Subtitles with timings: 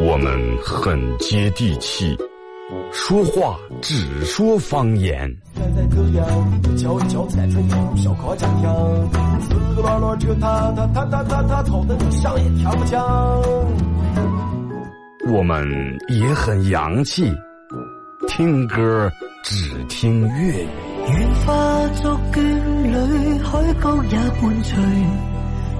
[0.00, 2.16] 我们很接地气，
[2.92, 5.34] 说话只说方言。
[15.32, 17.32] 我们也很洋气，
[18.28, 19.10] 听歌
[19.42, 20.68] 只听粤语。
[21.08, 22.40] 愿化作眷
[22.82, 25.31] 侣，海角也伴随。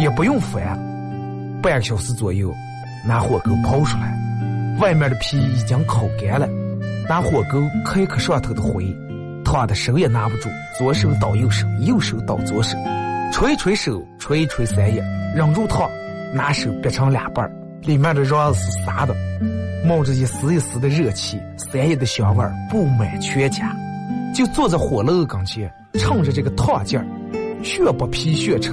[0.00, 0.78] 也不用翻，
[1.62, 2.52] 半个小时左右，
[3.06, 4.16] 拿火钩刨出来，
[4.80, 6.48] 外面的皮已经烤干了，
[7.08, 8.84] 拿火钩磕一磕上头的灰，
[9.44, 10.48] 烫的手也拿不住，
[10.78, 12.76] 左手倒右手，右手倒左手，
[13.32, 15.02] 捶捶手，捶捶山叶，
[15.34, 15.88] 忍住烫，
[16.34, 17.50] 拿手别成两半。
[17.82, 19.14] 里面的瓤是沙的，
[19.86, 23.74] 冒着一丝一丝的热气，山野的香味布满全家。
[24.34, 27.06] 就坐在火炉跟前，趁着这个烫劲儿，
[27.64, 28.72] 血不皮血吃，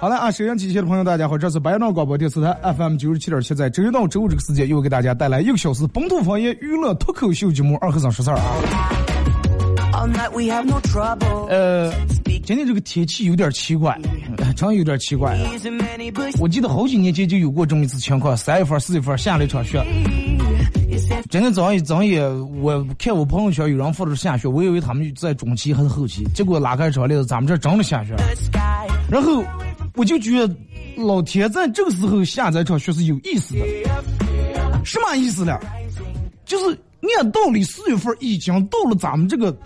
[0.00, 8.56] 好了啊，收音机前的朋友，大家好，这是白闹广播电视台 FM 九十七点七，在周一到周五这个时间，又给大家带来一个小时本土方言娱乐脱口秀节目《二和尚说事儿》啊。
[11.48, 11.92] 呃，
[12.44, 13.96] 今天这个天气有点奇怪，
[14.56, 15.38] 真有点奇怪。
[16.40, 19.80] 我记得好几年前就有过这么一次情况，三月份、四月份下了一场雪。
[21.32, 22.22] 今天早上一早也，
[22.60, 28.14] 我看我朋友圈有人发的下雪，我以为他们在中期还是后期，结果拉开窗帘，咱们这真的下雪。
[29.10, 29.42] 然后
[29.94, 30.54] 我就觉得，
[30.94, 33.60] 老天在这个时候下这场雪是有意思的。
[34.84, 35.58] 什么意思呢？
[36.44, 36.78] 就是
[37.18, 39.56] 按道理四月份已经到了咱们这个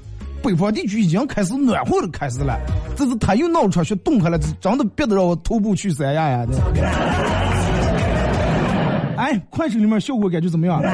[0.45, 2.57] 北方地区已经开始暖和的开始了，
[2.95, 6.47] 这是他又闹场雪冻开了，真的憋得让我徒步去三亚呀！
[9.27, 10.81] 哎，快手里面效果感觉怎么样？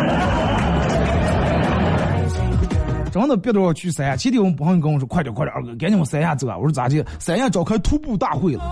[3.13, 4.17] 真的憋得我去三亚。
[4.17, 7.05] 前天我们朋友跟我说：“快点快点，二哥，赶紧往三亚走啊！”我说：“咋的？
[7.19, 8.65] 三亚召开徒步大会了。”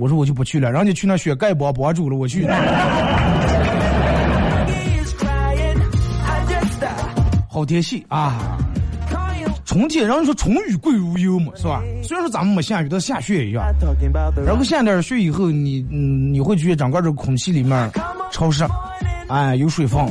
[0.00, 2.46] 我说：“我就不去了，人家去那雪盖帮帮主了，我去。
[7.50, 8.56] ”好天气啊！
[9.70, 11.80] 春天，人家说春雨贵如油嘛，是吧？
[12.02, 13.64] 虽然说咱们没下雨，但下雪一样。
[14.44, 17.88] 然后下点雪以后，你嗯，你会觉得整个这个空气里面
[18.32, 18.64] 潮湿，
[19.28, 20.04] 哎，有水分。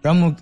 [0.00, 0.32] 然后，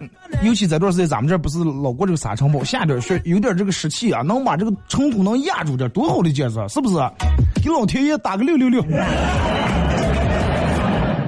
[0.44, 6.94] 尤其这段时间，咱们这不是老过这个沙尘暴，下点雪，有点这个湿气啊，能把这个尘土能压住点，多好的节奏，是不是？
[7.64, 8.80] 给老天爷打个六六六！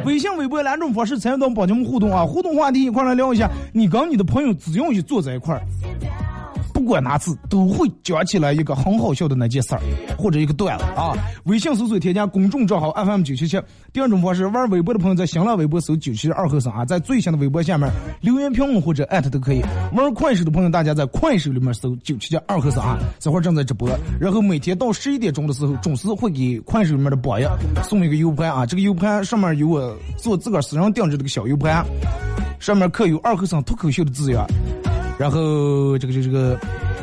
[0.05, 2.25] 微信、微博两种方式参与到帮节目互动啊！
[2.25, 5.63] 互动话题一块来聊一下，你跟你的朋友只要一坐在一块儿，
[6.83, 9.81] 不管哪次都会讲起来一个很好笑的那件事儿，
[10.19, 11.15] 或者一个段子啊。
[11.45, 13.57] 微信搜索添加公众账号 FM 九七七。
[13.93, 17.89] 第二种方式，玩微博的朋友在新浪微博搜九七二后生啊，在最新的微博下面
[18.21, 19.63] 留言评论或者艾特都可以。
[19.93, 23.89] 玩快手的朋友，大家在快手里面搜九七七二后生啊，这会儿正在直播。
[24.21, 27.45] 然后每天到十一点钟的时候，准时会给快手里面的榜一
[27.85, 31.87] 送一个 U 盘啊，这个 U 盘上面有我做自个儿私人定制这个小 U 盘，
[32.59, 34.45] 上面刻有二后生脱口秀的字样。
[35.19, 36.59] 然后这个这这个，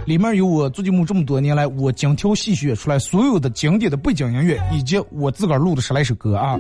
[0.06, 6.60] 里面有我做节目这么多年来我精挑细选出来所有的经典的背景音乐，以及我自个儿录的十来首歌啊。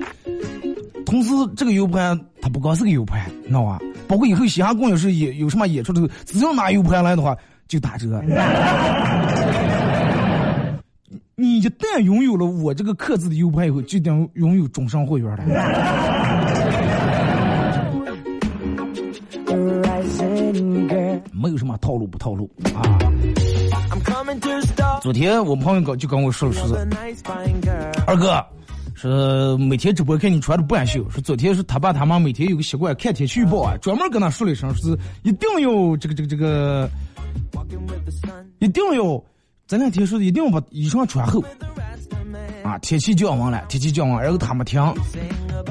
[1.05, 3.79] 同时，这个 U 盘它不光是个 U 盘，你知道吧？
[4.07, 7.35] 包括以后嘻哈公演时演有什么演出的时候，只要拿 U 盘来的话
[7.67, 8.23] 就打折。
[11.35, 15.43] 你一旦拥有了我这个刻字的 U 盘以后，就等拥有终身会员了。
[21.31, 22.99] 没有什么套路不套路啊！
[25.01, 26.77] 昨天我朋友跟就跟我说了，说
[28.05, 28.45] 二哥，
[28.93, 36.89] 说每天直播看你穿的不安秀，说昨天是他爸他妈每天有个习惯看天气预报啊，专门跟他说了一声，说是一定要这个这个这个，
[38.59, 39.23] 一定要
[39.67, 41.43] 这两天说的一定要把衣裳穿厚
[42.63, 44.81] 啊，天气降温了，天气降温，然后他没停，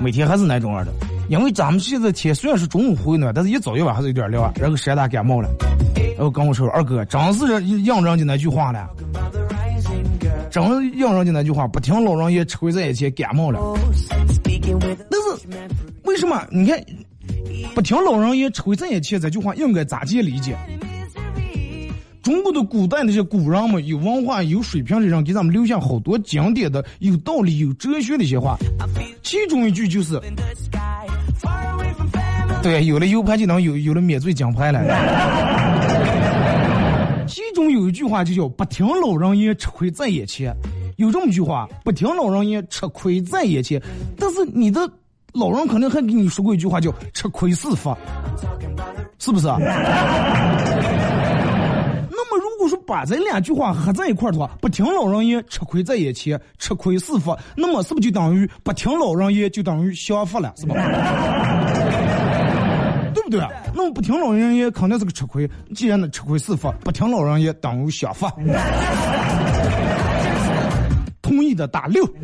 [0.00, 0.92] 每天还是那种样的。
[1.28, 5.48] 因为咱们现在天虽然是中午回暖，但是一早一晚还是有点凉，然后山大感冒了。
[6.16, 8.88] 然后跟我说二哥，真是应人家那句话了，
[10.50, 10.64] 真
[10.96, 13.60] 应人家那句话，不听老人言，吃亏在眼前，感冒了。
[15.10, 15.46] 但是
[16.04, 16.42] 为什么？
[16.50, 16.82] 你看，
[17.74, 20.56] 不听老人言，吃亏在眼前这句话应该咋去理解？
[22.22, 28.56] 中国的古代那些古人们，有文化、有水平的人，给咱们留下好多经典的、有道理、有哲学的一些话。
[29.22, 30.20] 其中一句就是。
[32.68, 34.78] 对，有了 U 盘就能有有了免罪奖牌了。
[37.26, 40.54] 其中有一句话就叫“不听老人言，吃亏在眼前”。
[40.96, 43.80] 有这么句话，“不听老人言，吃亏在眼前”。
[44.20, 44.86] 但是你的
[45.32, 47.96] 老人肯定还给你说过一句话，叫“吃亏是福”，
[49.18, 49.46] 是不是？
[52.10, 60.74] 那么如果说把这两句话合在一块儿的话，“不听老人言，吃亏在眼前”，吃亏是福，那么是不是就等于不听老人言就等于享福了，是吧？
[63.28, 65.48] 对啊，那么不听老人言肯定是个吃亏。
[65.74, 68.26] 既然能吃亏是福，不听老人言等于享福。
[71.20, 72.04] 同意的打六。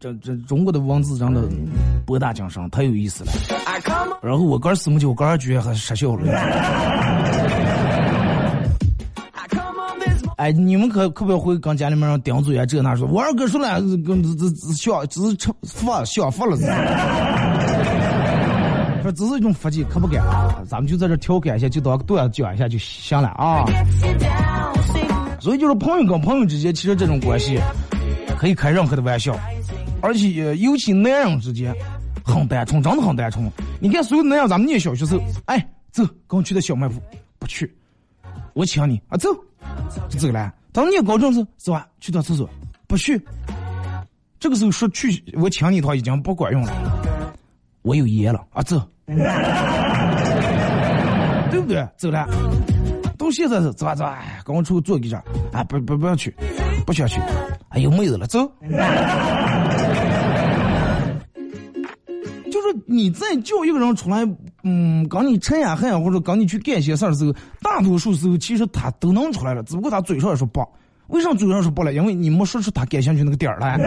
[0.00, 1.42] 这这中国的文字真的
[2.06, 3.32] 博大精深，太有意思了。
[4.22, 6.22] 然后我哥四目就，我哥觉得还失效了。
[10.38, 12.64] 哎，你们可可不要会跟家里面人顶嘴啊？
[12.64, 16.56] 这那说，我二哥说了，跟这这这小只是吃福享福了，
[19.02, 20.24] 说只是一种福气，可不敢。
[20.24, 23.64] 啊咱们就在这调侃一下，就当段子讲一下就行了啊。
[25.40, 27.58] 所以就是朋友跟朋友之间，其实这种关系
[28.38, 29.36] 可以开任何的玩笑，
[30.00, 31.74] 而且尤其男人之间
[32.24, 33.50] 很单纯，真的很单纯。
[33.80, 36.94] 你看所有男人，咱们念小学时候，哎，走，跟我去的小卖部，
[37.40, 37.68] 不去，
[38.58, 39.30] 我请你啊，走。
[40.08, 40.52] 就走了。
[40.72, 41.86] 当念高中时，是吧？
[42.00, 42.50] 去趟厕所，
[42.88, 43.16] 不去。
[44.40, 46.72] 这个时候说去，我请你的话已经不管用了。
[47.82, 48.76] 我有爷了啊，走。
[51.52, 51.88] 对不对？
[51.96, 52.26] 走了。
[53.16, 55.22] 到现在是走吧走吧，跟我出去坐一下
[55.52, 56.34] 啊，不不不要去，
[56.84, 57.20] 不想去。
[57.68, 58.40] 哎有妹子了，走。
[62.86, 64.26] 你在叫一个人出来。
[64.62, 67.32] 嗯，刚你沉呀恨，或者刚你去干些事儿的时候，
[67.62, 70.66] 大多数时候其实他都能出来了，只不过他嘴上说不。
[71.08, 71.92] 为什么嘴上说不了？
[71.92, 73.78] 因为你没说出他感兴趣那个点儿来。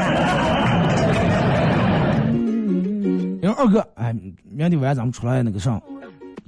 [3.44, 4.12] 因为二哥，哎，
[4.50, 5.82] 明天晚上咱们出来那个上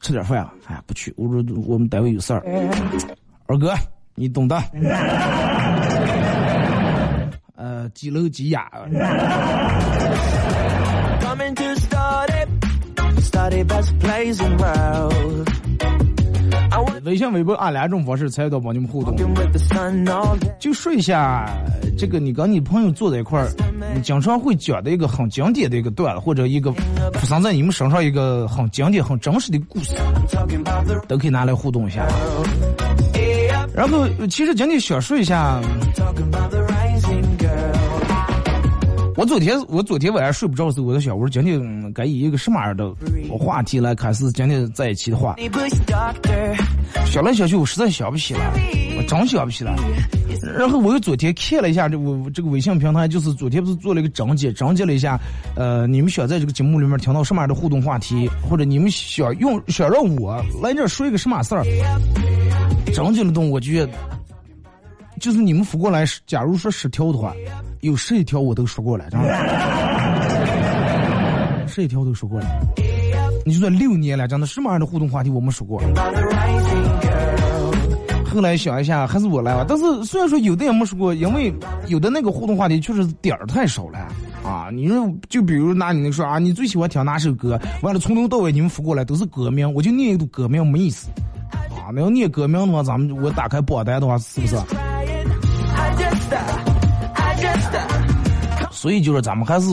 [0.01, 0.53] 吃点饭啊？
[0.65, 2.43] 哎，不去，我说我们单位有事儿。
[3.45, 3.73] 二哥，
[4.15, 4.61] 你懂的。
[7.55, 8.67] 呃，几楼几雅。
[17.03, 19.15] 微信、微博按两种方式参与到帮你们互动，
[20.59, 21.45] 就说一下
[21.97, 23.49] 这个你跟你朋友坐在一块儿，
[23.93, 26.71] 你经常会讲的一个很经典的一个段子，或者一个
[27.13, 29.95] 发生在你们身上一个很经典、很真实的故事，
[31.07, 32.07] 都可以拿来互动一下。
[33.75, 35.59] 然后，其实今天想说一下，
[39.15, 42.91] 我昨天我昨天晚上睡不着的时候，我在想，我说今天该以一个什么样的
[43.37, 45.35] 话题来开始今天在一起的话。
[47.05, 48.51] 想来想去，我实在想不起来，
[48.97, 49.75] 我真想不起来。
[50.57, 55.19] 然后我又昨天看了一下这我这个微信平台，就是昨天不是做了一个征集，征集了一下，
[55.55, 61.63] 呃，你们想在这个节目里面听到什么样的互动话题，或者你们想用想让我来这说一个什么事儿？
[62.93, 63.91] 征集了东，我觉得
[65.19, 67.33] 就是你们反过来，假如说十条的话。
[67.83, 69.03] 有十一条我都说过了，
[71.67, 72.45] 十一条都说过了。
[73.45, 75.81] 你就说六年了，真的什么样的互动话题我们说过？
[78.33, 79.65] 后来想一下，还是我来吧。
[79.67, 81.53] 但是虽然说有的也没说过，因为
[81.87, 83.99] 有的那个互动话题确实点儿太少了
[84.45, 84.69] 啊。
[84.71, 87.59] 你说就比如拿你那说啊，你最喜欢听哪首歌？
[87.81, 91.09] 完了从头到尾你们说过来都是歌名，我就念一个歌名没意思
[91.71, 91.91] 啊。
[91.93, 94.55] 那要念歌名的话，咱们我打开榜单的话，是不是？
[98.83, 99.69] 所以就是咱们还是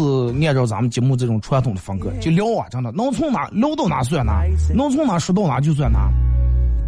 [0.47, 6.09] 按照咱们节目这种传统的风格，就聊啊，真的能从哪聊到哪算哪，能从哪说到哪就算哪。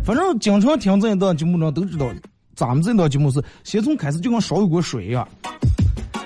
[0.05, 2.07] 反正经常听这一档节目呢都知道，
[2.55, 5.27] 咱们这档节目是先从开始就跟烧一锅水一样，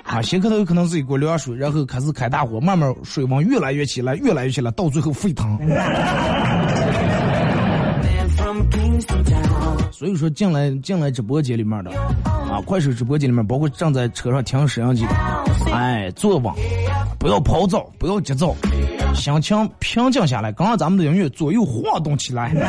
[0.03, 5.59] 啊，先开头可能是一锅凉水，然后开始开大火，慢慢水温越来越起来，越来越起来，到最后沸腾。
[9.93, 11.91] 所以说进来进来直播间里面的
[12.51, 15.15] 啊，快手直播间里面，包括正在车上听摄像机的，
[15.73, 16.53] 哎，坐稳，
[17.19, 18.55] 不要跑躁，不要急躁，
[19.15, 20.53] 心情平静下来。
[20.53, 22.53] 刚刚咱们的音乐左右晃动起来。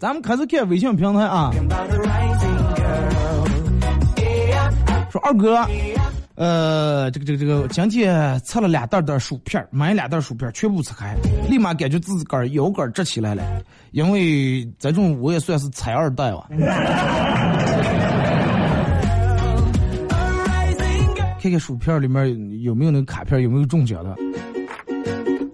[0.00, 1.50] 咱们开始看微信平台啊，
[5.10, 5.66] 说二哥。
[6.36, 11.14] 呃，这个这个这个，今天吃了两袋袋薯片，买两袋薯片，全部吃开，
[11.48, 13.42] 立马感觉自个儿腰杆直起来了，
[13.92, 16.48] 因为这种我也算是财二代吧。
[21.40, 24.16] 看看薯片里面有没有那个卡片，有没有中奖的。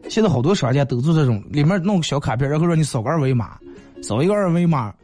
[0.08, 3.58] 现在好多商家都做这种，里面弄个小卡片，然后让你扫个二维码，
[4.02, 4.94] 扫一个二维码。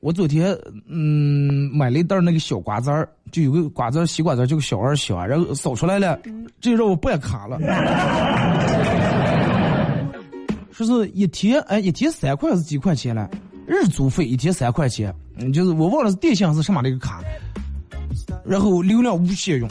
[0.00, 6.18] 我昨天嗯买了一袋那个小瓜子儿，就有个瓜子儿、西瓜子儿，就个小二小，然后扫出来了，
[6.58, 7.58] 这让我办卡了。
[10.72, 13.28] 说是一天哎，一天三块是几块钱了？
[13.66, 17.22] 日租费一天三块钱，嗯，就是我忘了是电信是什么那个卡，
[18.42, 19.68] 然后流量无限用。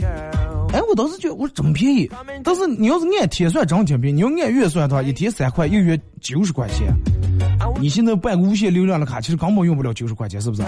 [0.72, 2.10] 哎，我当时觉得我说这么便宜，
[2.44, 6.94] 但是你要是按天算，真挺便宜；你要按月算的话，一天三块，一个月九十块钱。
[7.82, 10.62] 你现在办个无限流量的卡，其实根本用不了九十块钱，是不是？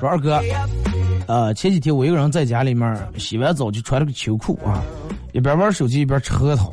[0.00, 0.40] 说二哥，
[1.26, 4.82] 呃，前几天我一个人在家里面洗完澡就穿了个秋裤啊，
[5.32, 6.72] 一边玩手机一边吃核桃。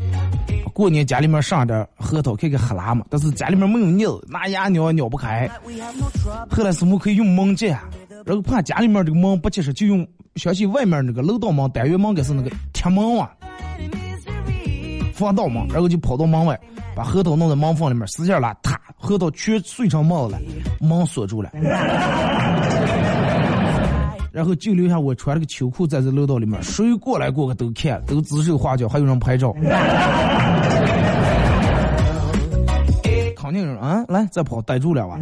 [0.74, 5.50] 过年家里面上点核桃，看看黑辣嘛，但是家里面没有腻，拿牙咬也咬不开。
[6.50, 7.82] 后来师傅可以用门夹，
[8.26, 10.06] 然后怕家里面这个门不结实，就用。
[10.36, 13.30] 相信外面那个楼道门、单元门，该是那个铁门啊，
[15.14, 16.60] 防盗门，然后就跑到门外，
[16.96, 20.40] 把核桃弄在门缝里面，使劲拉，啪，核桃全碎成沫了，
[20.80, 21.52] 门锁住了，
[24.34, 29.54] 然后就留下我穿了个秋裤在这楼道里面，谁过来过个都看，都指手画脚，还有人拍照，
[33.38, 35.20] 肯定人啊，来再跑，逮住了吧。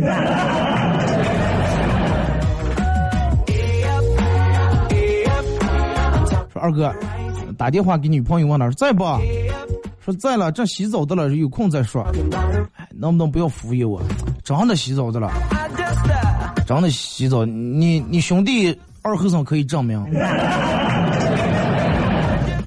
[6.53, 6.89] 二哥，
[7.57, 9.03] 打电话给女朋友问他说在不？
[9.99, 12.01] 说在了，正洗澡的了，有空再说。
[12.77, 14.01] 哎，能不能不要敷衍我？
[14.43, 15.29] 真的洗澡的了，
[16.65, 17.43] 真的洗澡。
[17.45, 19.99] 你你兄弟二和尚可以证明。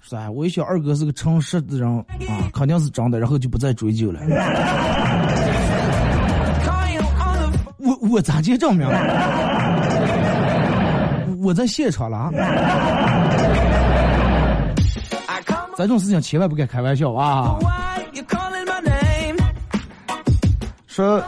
[0.02, 2.04] 说哎，我一想二哥是个诚实的人啊，
[2.52, 4.20] 肯定是真的，然后就不再追究了。
[7.78, 8.86] 我我咋接证明？
[11.42, 12.30] 我在现场了。
[15.76, 17.58] 这种事情千万不敢开玩笑啊！
[20.86, 21.20] 说，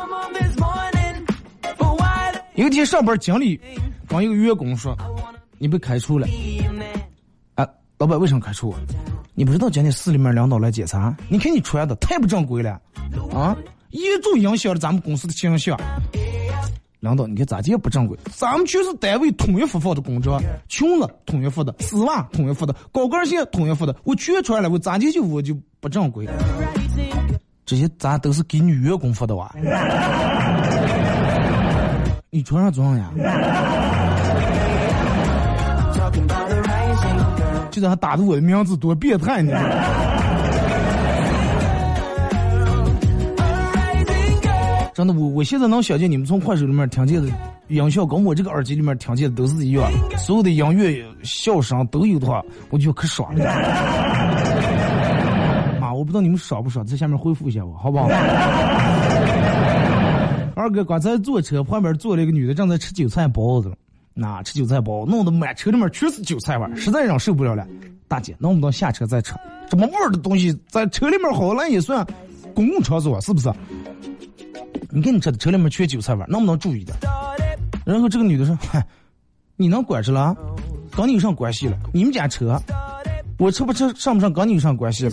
[2.55, 3.61] 有一天上班，经理
[4.17, 4.97] 跟一个员工说
[5.59, 6.27] ：“你被开除了。”
[7.55, 7.67] 啊，
[7.99, 8.77] 老板为什么开除我？
[9.35, 11.15] 你不知道今天市里面领导来检查？
[11.29, 12.81] 你看你穿的太不正规了，
[13.35, 13.55] 啊，
[13.91, 15.79] 严重影响了咱们公司的形象。
[17.01, 18.17] 领导，你看咋地也不正规？
[18.35, 20.31] 咱们全是单位统一发放的工资，
[20.69, 26.27] 裙子统一发的，丝袜统一发的，高跟鞋统一发的，我全穿了，我咋地就我就不正规？
[27.67, 29.55] 这些咱都是给女员工发的哇！
[32.31, 33.11] 你穿上装呀？
[37.77, 39.53] 居然还打着我的名字多变态呢！
[44.95, 47.31] 真的，我我现在能想见你们从快手里面听见的
[47.69, 49.85] 音效，跟我这个耳机里面听见的都是一样。
[50.17, 53.45] 所有的音乐、笑声都有的话，我就可爽了。
[55.79, 58.09] 妈，我不知道你们爽不爽，在下面回复一下我，好不好？
[60.57, 63.71] 二哥，刚才坐车旁边坐了一个女的，正在吃韭菜包子。
[64.19, 67.67] 那吃韭菜包，弄得满车里面全是韭菜味儿，实在让受不了了。
[68.09, 69.35] 大姐，能不能下车再吃？
[69.69, 72.07] 这么味儿的东西在车里面好了也算
[72.55, 73.53] 公共场所，是不是？
[74.89, 76.97] 你看你车车里面缺韭菜味儿，能不能注意点？
[77.85, 78.83] 然后这个女的说：“嗨，
[79.57, 80.35] 你能管着了？
[80.97, 81.77] 跟你有啥关系了？
[81.93, 82.59] 你们家车，
[83.39, 85.13] 我吃不吃上不上跟你有啥关系了？”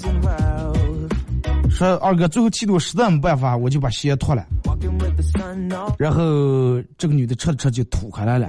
[1.74, 4.46] 说二哥，最后气得我实在没办法，我就把鞋脱了。
[5.98, 8.48] 然后这个女的吃着吃就吐开来了。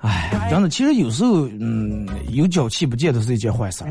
[0.00, 3.84] 哎，真的，其实有时候，嗯，有脚气不见得是一件坏事。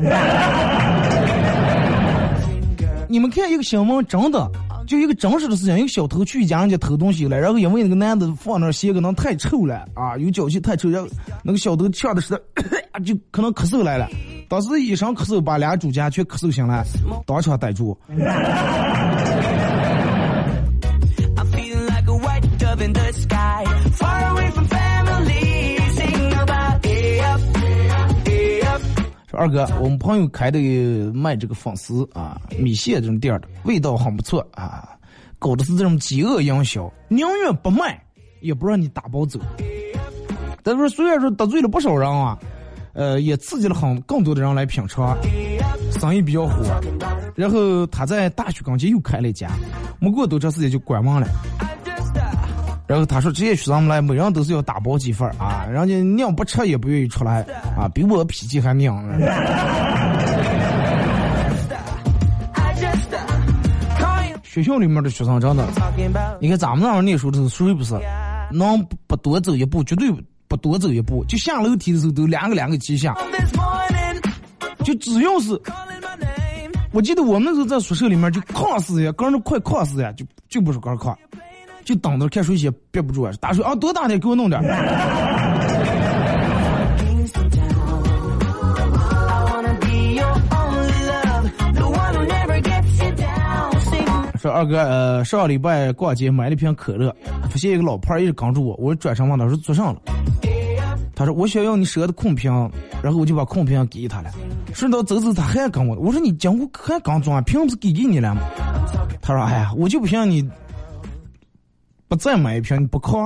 [3.08, 4.50] 你们看一个新闻，真的，
[4.88, 11.08] 就一个真实的事情，一个小偷去一家人家偷东西了，然后因为那个男的放那鞋可能太臭了啊，有脚气太臭，然后
[11.44, 12.32] 那个小偷呛的是，
[13.04, 14.08] 就可能咳嗽来了，
[14.48, 16.82] 当时一声咳嗽把俩主家全咳嗽醒了，
[17.26, 17.96] 当场逮住。
[29.38, 30.58] 二哥，我们朋友开的
[31.12, 34.98] 卖这个粉丝啊，米线这种店的，味道很不错啊，
[35.38, 38.02] 搞的是这种饥饿营销，宁愿不卖
[38.40, 39.38] 也不让你打包走。
[40.64, 42.36] 但是虽然说得罪了不少人啊，
[42.94, 45.16] 呃，也刺激了很更多的人来品尝，
[45.92, 46.80] 生意比较火。
[47.36, 49.48] 然后他在大学刚街又开了一家，
[50.00, 51.28] 没过多长时间就关门了。
[52.88, 57.42] 然后他说：“这些学生来，每人都是要打包几份啊，人家娘不吃也不愿意出来
[57.76, 58.96] 啊，比我脾气还娘。”
[64.42, 65.68] 学校里面的学生真的，
[66.40, 67.94] 你看咱们那会儿念书的时候，谁不是
[68.50, 70.10] 能不多走一步，绝对
[70.48, 73.14] 不多走一步，就下楼梯的时候都两个两个齐下，
[74.82, 75.60] 就只要是，
[76.90, 81.16] 我记得我们那时候在宿舍里面就抗死呀，跟着快抗死呀，就就不是高抗。
[81.88, 83.32] 就等着看谁先憋不住啊！
[83.40, 84.60] 打水啊，多大点，给我弄点。
[94.36, 97.10] 说二哥，呃，上个礼拜逛街买了一瓶可乐，
[97.48, 99.96] 发现一个老胖一直扛着我，我转身问他说做啥了？
[101.16, 102.52] 他说我想要你舍的空瓶，
[103.02, 104.30] 然后我就把空瓶给他了。
[104.74, 108.42] 顺道走走，他还跟我，我说你讲我还刚装，瓶不是给给你了吗？
[109.22, 110.46] 他说哎呀，我就不信你。
[112.08, 113.16] 不再买一瓶，你不靠？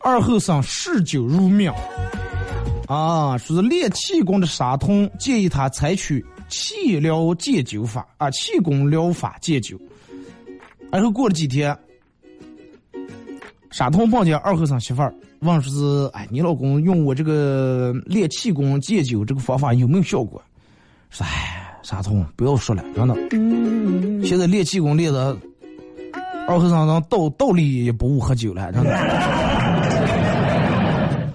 [0.00, 1.72] 二后生嗜酒如命
[2.88, 9.78] 啊，说是练气功的沙通建议他采取气疗戒酒法啊，气功疗法戒酒。
[10.90, 11.74] 然后过了几天，
[13.70, 15.14] 沙通碰见二后生媳妇儿。
[15.42, 20.40] 问说是，哎，你老公用我这个练气功戒酒这个方法有没有效果？
[21.10, 23.14] 说，哎，傻通，不要说了，真的。
[24.24, 25.36] 现在练气功练的，
[26.46, 28.96] 二和尚能倒倒立也不误喝酒了，真的。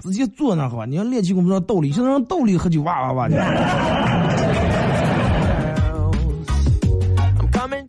[0.00, 0.86] 直接坐那好吧？
[0.86, 3.36] 你要练气功不知道道理，现在让倒立喝酒哇哇哇的。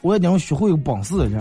[0.01, 1.37] 我也讲学会有本事，这。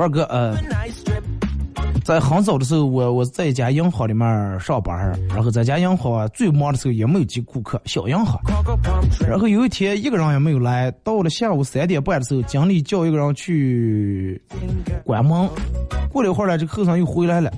[0.00, 0.56] 二哥，呃，
[2.04, 4.96] 在很早的时候，我我在一家银行里面上班
[5.28, 8.40] 然后在家银行最忙的时候也没有几顾客，小银行。
[9.28, 14.40] 然后有一天一个人也没有来，到了下午三点半的时候，经理叫一个人去
[15.04, 15.48] 关门。
[16.10, 17.52] 过了一会儿呢，这个后生又回来了，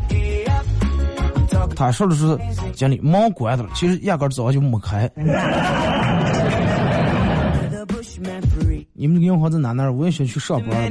[1.77, 2.39] 他说的是
[2.73, 5.09] 经理门关的了，其实压根早上就没开。
[9.01, 9.91] 你们银行在哪哪？
[9.91, 10.91] 我也想去上班。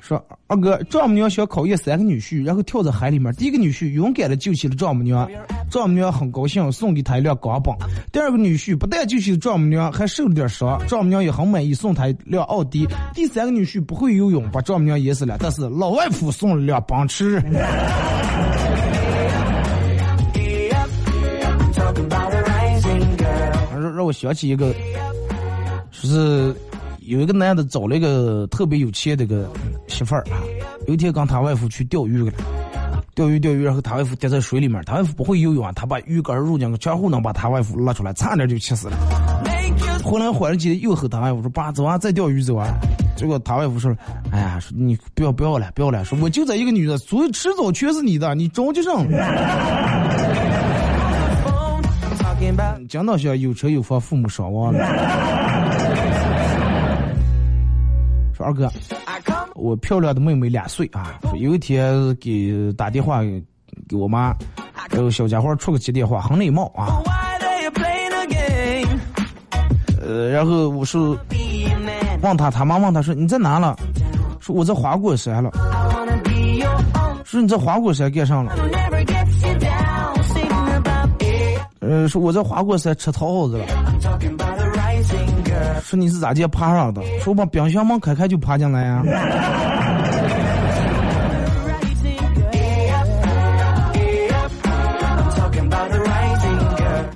[0.00, 3.30] 说二哥，丈母娘想考验三个女婿，然后跳在海里面。
[3.34, 5.30] 第一个女婿勇敢的救起了丈母娘，
[5.70, 7.76] 丈母娘很高兴，送给他一辆钢棒。
[8.10, 12.88] 第二个女婿不但救起了丈母娘，还受了点伤，丈母娘也很满意，送他一辆奥迪。
[13.12, 17.38] 第三个女婿不会游泳，把丈母娘淹死了，但是老外父送了辆奔驰。
[23.94, 24.72] 让我想起一个，
[26.00, 26.54] 就是
[27.00, 29.50] 有一个男的找了一个特别有钱的个
[29.88, 30.38] 媳妇儿啊，
[30.86, 32.32] 有一天跟他外父去钓鱼去了，
[33.14, 38.96] 钓鱼钓鱼，然后他外父跌在水里面，他外父不会游泳啊，他把鱼竿入进去，全乎能把他外父拉出来，差点就气死了。
[40.04, 42.68] 回来缓了几又和他外父说：“爸，走啊，再钓鱼走啊。”
[43.16, 43.92] 结果他外父说
[44.30, 46.04] ：“哎呀，说你不要不要了，不要了。
[46.04, 49.04] 说我就这一个女的，所以迟早全是你的，你着急上。
[52.88, 54.78] 讲到像有车有房，父母双亡了。
[58.38, 58.70] 说二哥，
[59.56, 63.20] 我漂亮的妹妹两岁啊，有一天给打电话
[63.88, 64.32] 给我妈，
[64.90, 67.02] 然后小家伙出个接电话，很礼貌啊。
[70.00, 70.96] 呃，然后我是
[72.22, 73.76] 问他，他妈问他说你在哪了？
[74.38, 75.50] 说我在花果山了。
[77.24, 78.54] 说你在花果山干上了？
[81.80, 83.66] 呃，说我在花果山吃桃子了。
[85.88, 87.02] 说你是咋地爬上的？
[87.20, 89.02] 说把冰箱门开开就爬进来呀。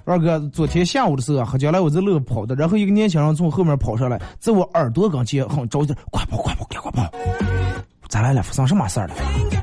[0.06, 7.10] 二哥，昨天下午的时候，喝进来我在路跑的，然后一个年轻人从后面跑上来，在我耳朵跟前很着急，快跑快跑赶快跑！
[8.08, 8.42] 咋来了？
[8.42, 9.14] 发生什么事儿了？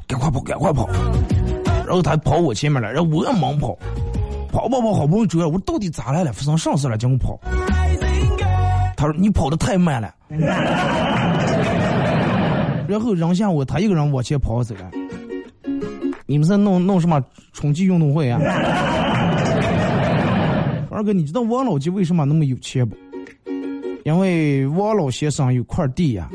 [0.08, 0.88] 赶快跑赶快跑！
[1.88, 3.76] 然后他跑我前面了，然后我也猛跑，
[4.52, 6.32] 跑跑跑，好不容易追上，我到底咋来了？
[6.32, 6.95] 发生什么事了？
[6.95, 7.39] 叫我跑。
[8.99, 10.13] 他说你跑的太慢了。
[12.85, 14.91] 然后扔下我，他一个人往前跑走了。
[16.25, 18.41] 你们在弄弄什么春季运动会啊？
[20.91, 22.93] 二哥，你知道王老吉为什么那么有钱不？
[24.03, 26.29] 因为王老先生有块地呀。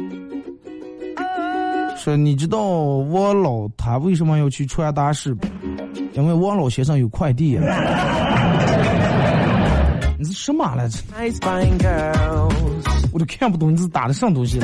[1.99, 5.47] 说你知道王老他为什么要去传达室不？
[6.15, 7.61] 因为王老先生有块地呀。
[10.25, 10.89] 你是什么来
[11.79, 12.15] 着？
[13.13, 14.59] 我都看不懂你是打的什么东西。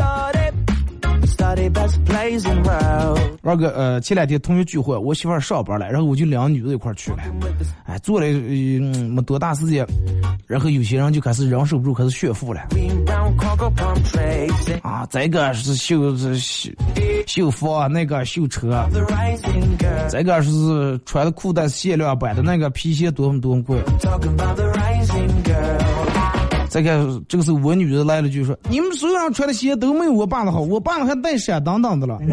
[3.42, 7.18] 二哥，呃，前两天同学聚会，我媳妇儿上班了，然后我就两个女的一块儿去了。
[7.86, 9.86] 哎，坐了没多大时间，
[10.46, 12.60] 然后有些人就开始忍受不住，开始炫富了。
[14.82, 16.34] 啊，这个是秀秀
[17.26, 18.86] 秀房，那个秀车，
[20.10, 23.78] 这个是穿的裤带限量版的，那个皮鞋多么多么贵。
[26.70, 32.16] 再看，这个时候我女的来了，句说：“你们所有人穿的鞋都没有我爸的好，我爸的还带闪当当的了。”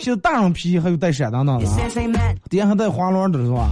[0.00, 1.66] 现在大人皮鞋还有带闪当当的，
[2.50, 3.70] 底下还带滑轮的是吧？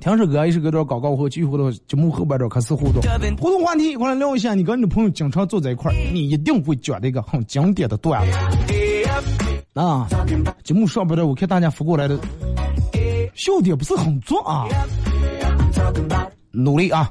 [0.00, 3.02] 听首歌，一首歌段广告后，继续回到节目后半段开始互动。
[3.36, 8.38] 互动话题，一块来聊一下，你跟你的朋友经常坐在一块儿，你一定会觉得一个很经典的段子。
[9.74, 10.06] 啊，
[10.62, 12.16] 节目上边的我看大家发过来的。
[13.36, 14.66] 笑点不是很足啊，
[16.50, 17.10] 努力啊。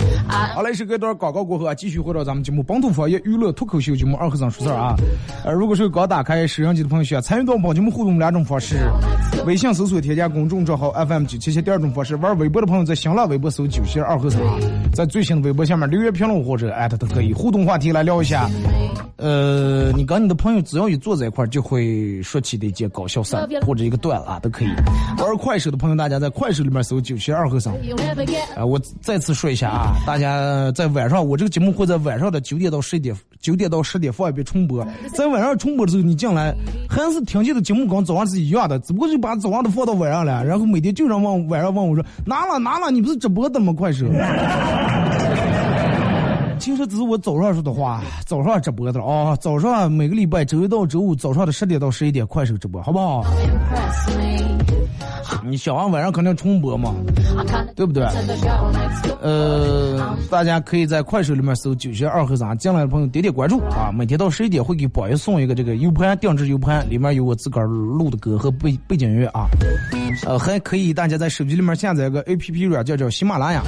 [0.31, 4.95] 好嘞，是隔一段广告过后啊，继续回到咱们节目《本土方言娱乐脱口秀》节目二和尚说事儿啊。
[5.43, 8.77] 呃，如果是刚打开摄像机的朋友，需要参与到本节目互动两种方式：
[9.45, 14.39] 微信搜索添加公众账号 FM 九七七；第二种方式，玩微博的朋友在新浪微博搜九七二和尚，
[14.93, 17.33] 在最新的微博下面留言评论或者艾特都可以。
[17.33, 18.49] 互动话题来聊一下，
[19.17, 24.69] 呃，你跟你的朋友只要一坐在一块儿，就会说起的一件搞笑事儿或者一个段子啊，都可以。
[25.17, 27.73] 玩快手的朋友，大家在快手里面搜九七二和尚。
[28.55, 34.85] 啊，我再次说一下啊，大家在晚上，我这个节目会在晚上的九点到十点，九点到十点放一遍重播。
[35.15, 36.55] 在晚上重播的时候，你进来
[36.87, 43.73] 还是听见的节目跟早上是一样的，只不过就把早上的放到晚上了，然后每天就让问晚上问我说拿了拿了，你不是直播的吗？
[43.73, 44.05] 快手。
[46.59, 53.23] 其实只是我早上说的话，早上直播的哦，早上每个礼拜周一到周五早上的十点到十一点快手直播，好不好？
[55.43, 56.93] 你小王晚上肯定重播嘛，
[57.75, 58.03] 对不对？
[59.21, 63.91] 呃，大家可以在快手里面搜“九学二和尚”，进来的朋友点点关注啊！
[63.91, 69.47] 每天到十一点会给宝爷送一个这个 U 盘定制 U 盘，里面有我自个儿录的歌和背背景音乐啊。
[70.25, 73.63] 呃，还可以大家在手机里面下载一个 A P P 软件叫喜马拉雅，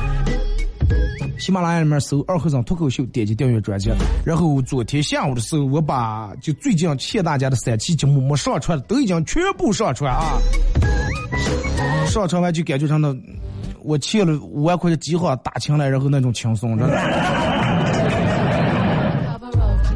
[1.38, 3.92] 喜马拉雅里面搜“二和尚脱口秀”，点击订阅专辑。
[4.26, 10.38] 然后昨天下午的时候，我把就最近欠大家的三期节目没上传的都已经全部上传啊。
[12.08, 13.16] 上车完就感觉上的，
[13.82, 16.96] 我欠了五万块钱饥荒打情来，然后那种轻松，真的。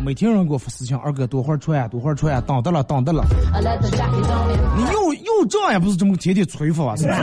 [0.03, 3.25] 每天人给我发私信，二哥多会儿出呀，多会儿出呀，等的了，等的了。
[4.77, 6.95] 你又又账也不是这么天天催发啊？
[6.95, 7.13] 是吧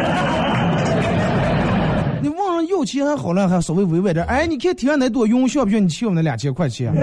[2.20, 4.24] 你问人要钱还好了，还稍微委婉点。
[4.26, 6.94] 哎，你看天上那多用，需不需要你欠我那两千块钱？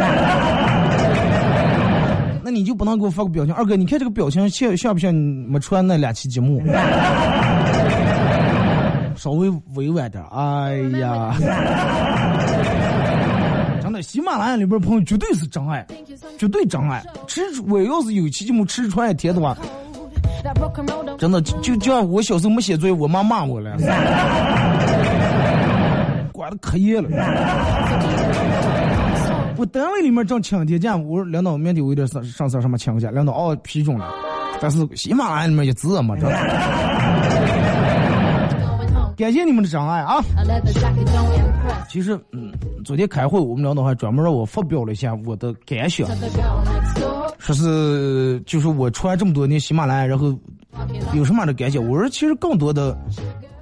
[2.51, 6.61] 那你就不能给我发个表情，二哥，你看这个表情像像不像你没穿那两期节目？
[9.15, 10.21] 稍微委婉点。
[10.31, 11.33] 哎呀，
[13.81, 15.87] 真的，喜马拉雅里边朋友绝对是真爱
[16.37, 17.01] 绝对真爱。
[17.25, 19.55] 吃我要是有期节目吃穿一天的话
[21.17, 23.77] 真的就就就像我小时候没写作业，我妈骂我了，
[26.33, 27.09] 管的可严了。
[29.61, 34.11] 我单位里面正请天假，我说领导明天我有点上上事，什么请个假，领导哦批准了。
[34.59, 36.35] 但是喜马拉雅里面一字嘛，真的。
[38.57, 39.13] going home.
[39.15, 40.19] 感谢你们的真爱啊
[41.87, 42.51] 其实，嗯，
[42.83, 46.07] 昨天开会，我们领导还专门让我发表了一下我的感想.
[47.37, 50.35] 说是就是我出来这么多年喜马拉雅，然后
[51.13, 51.87] 有什么样的感想？
[51.87, 52.97] 我说其实更多的，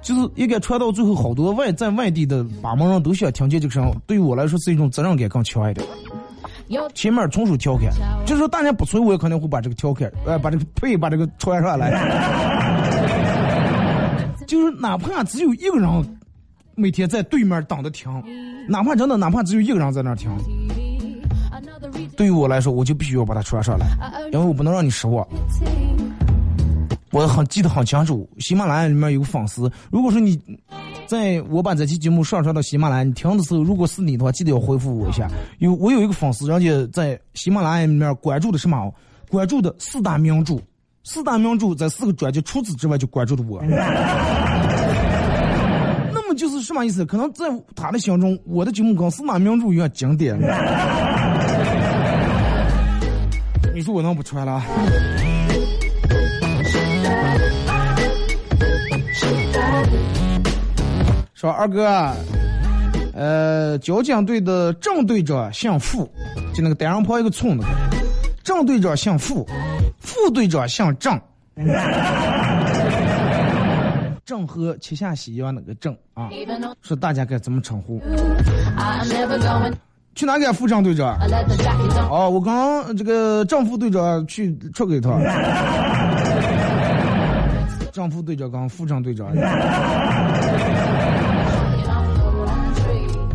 [0.02, 5.86] 就是应该传到最后，好多外在外地的把门人都想听见这个声音，对于我来说是一种责任感更强一点。
[6.94, 7.90] 前面纯属调侃，
[8.24, 11.90] 就是说大家不催我，也肯定会把这个调侃，呃，把这个呸把这个传上来。
[14.46, 16.18] 就是哪怕只有一个人
[16.76, 18.10] 每天在对面等着听，
[18.68, 20.30] 哪怕真的哪怕只有一个人在那听
[22.16, 23.86] 对于我来说，我就必须要把它传上来
[24.32, 25.26] 因为我不能让你失望。
[27.12, 30.40] 我很记得很清楚，喜马拉雅里面有个粉丝，如果说你
[31.06, 35.28] 在我把这期节目上传到喜马拉雅，你听的时候，如果是你的话，记得要回复我一下。
[35.58, 38.92] 有我有一个粉丝，人家在喜马拉雅里面关注的什么？
[39.28, 40.56] 关注的四大名著，
[41.02, 43.60] 四大名著在四个专辑，除此之外就关注的我。
[46.12, 47.04] 那么就是什么意思？
[47.04, 47.44] 可能在
[47.74, 50.38] 他的心中，我的节目跟四大名著一样经典。
[53.74, 54.62] 你说我能不传了？
[61.40, 62.12] 说二哥，
[63.14, 66.06] 呃，交警队的正队长姓付，
[66.52, 67.70] 就那个单人旁一个村那个，
[68.44, 69.48] 正队长姓付，
[70.00, 71.18] 副队长姓郑。
[74.26, 76.28] 郑和七下西洋那个郑啊，
[76.82, 77.98] 说大家该怎么称呼？
[80.14, 81.18] 去哪个副正队长？
[82.10, 85.18] 哦，我刚这个正副队长去出去一趟。
[87.92, 89.28] 正副队长刚副正队长。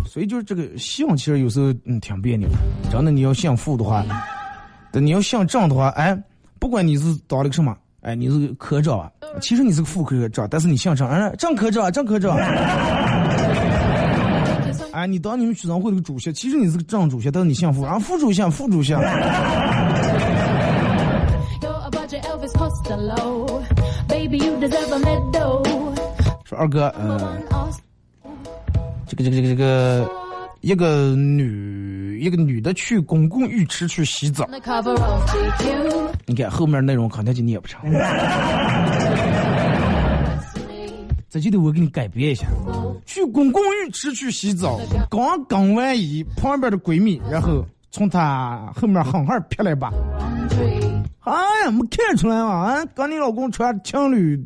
[0.05, 2.47] 所以就是这个姓，其实有时候嗯挺别扭。
[2.89, 4.03] 真的，你要姓副的话，
[4.91, 6.17] 但你要姓郑的话，哎，
[6.57, 12.37] 不管你是当了个什么，哎，你是科长啊，其实你是个副科长，但是你姓郑，哎，郑科长，郑科长。
[14.93, 18.95] 哎，你当你们学生会的主席，其实你是个正主席，但是你姓副，然后副主席，副主席。
[26.45, 27.37] 说二哥，呃。
[29.07, 30.09] 这个这个这个这个，
[30.61, 34.49] 一个女一个女的去公共浴池去洗澡，
[36.25, 37.79] 你看后面内容肯定就念不成。
[41.29, 42.47] 这就得我给你改编一下，
[43.05, 49.91] 去公共浴池去洗澡，刚刚完衣，旁边的闺蜜然后从她后面狠狠劈了一把。
[51.25, 51.33] 哎
[51.65, 52.49] 呀，没看出来吗？
[52.49, 54.39] 啊，跟你老公穿情侣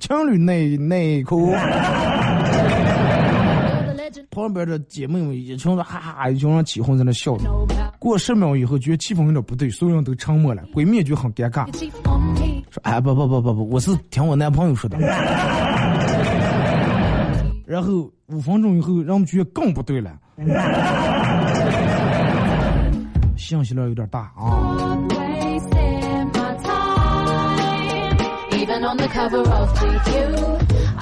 [0.00, 1.54] 情侣内内裤。
[4.30, 7.36] 旁边的姐妹们一群人哈哈，一群人起哄在那笑。
[7.98, 10.62] 过十秒以后，觉得气氛有点不对，所有人都沉默了。
[10.74, 11.66] 闺蜜就很尴尬，
[12.70, 14.98] 说：“哎，不不不不不，我是听我男朋友说的。”
[17.66, 20.10] 然后五分钟以后，让我们觉得更不对了。
[23.36, 24.98] 信息量有点大啊。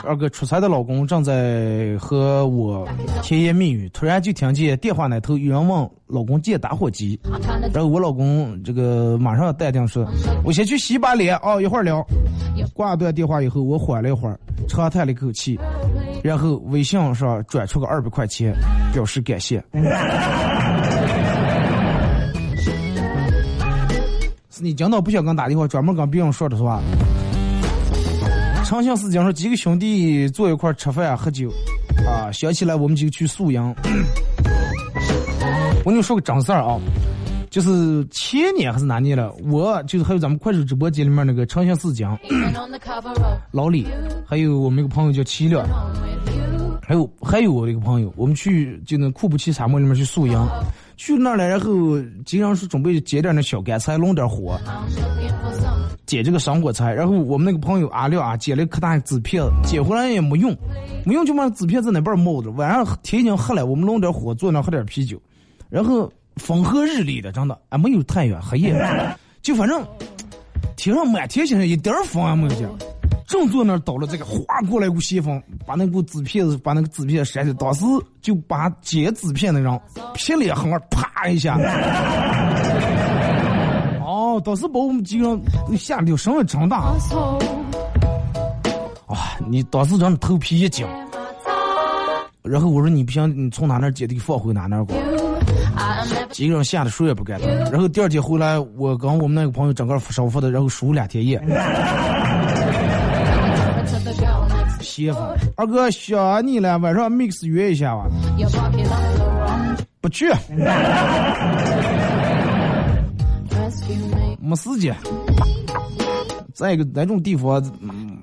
[0.02, 2.86] 二哥出差的老公正在和我
[3.22, 7.18] 甜言蜜语，突然就听见电话那头有人问老公借打火机，
[7.72, 10.06] 然后我老公这个马上淡定说
[10.44, 12.06] ：“我先去洗把脸啊，一会儿聊。”
[12.74, 14.38] 挂断电话以后，我缓了一会儿，
[14.68, 15.58] 长叹了一口气，
[16.22, 18.54] 然后微信上转出个二百块钱，
[18.92, 19.62] 表示感谢。
[24.50, 26.82] 是 你今早不想跟打电话，专门跟别人说的是吧？
[28.70, 31.50] 长相思讲说几个兄弟坐一块吃饭喝酒，
[32.06, 33.60] 啊，想起来我们就去宿营。
[35.84, 36.78] 我跟你说个真事儿啊，
[37.50, 42.16] 就是前年还是哪年了，我就是还有咱们快手直播间里面那个长相思讲，
[43.50, 43.88] 老李，
[44.24, 45.66] 还有我们一个朋友叫齐亮，
[46.80, 50.48] 还有还有我的一个朋友，我们去就那库布齐沙漠里面去宿营，
[50.96, 54.56] 去那儿了，然后经常是准备捡点那小干菜，弄点火。
[56.10, 60.52] 捡这个生果菜，然后我们那个朋友阿廖啊，捡了可大纸片子，捡回来也没用，
[61.06, 62.50] 没用就把纸片在那边冒着。
[62.50, 65.22] 晚上天已经黑了，我们弄点火，坐那喝点啤酒，
[65.68, 68.74] 然后风和日丽的，真的啊，没有太阳，黑夜，
[69.40, 69.86] 就反正
[70.76, 72.76] 天上满天星星，一点风也没有。
[73.28, 77.84] 正坐那倒了这个，哗过来一股西风，把那股纸片子，把那个纸片扇的，当时
[78.20, 79.80] 就把捡纸片的人
[80.14, 81.56] 劈脸横啪一下。
[84.38, 85.42] 当时把我们几个人
[85.78, 86.92] 吓得声音真大。
[89.06, 90.86] 哇，你当时让头皮一紧。
[92.42, 94.94] 然后我说你不行，你从哪那捡的放回哪那过。
[96.30, 97.48] 几个人吓得谁也不敢动。
[97.70, 101.40] 然后第二天回来，我跟我们那个朋友整个烧服的，然后输两天夜。
[104.80, 105.18] 媳妇，
[105.56, 108.06] 二哥想你了，晚上 mix 约一下吧。
[110.00, 110.30] 不去。
[114.40, 114.96] 没时间。
[116.54, 118.18] 再一个，那种地方，嗯，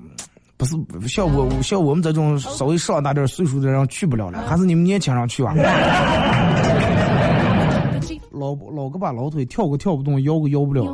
[0.56, 0.76] 不是
[1.08, 5.54] 像我像我们这种稍微上大点岁数的人去不了了，还是你们年轻人去吧。
[8.30, 10.84] 老老个把老腿跳个跳不动，摇个摇不了。